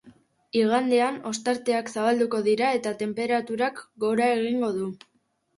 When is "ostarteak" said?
1.31-1.91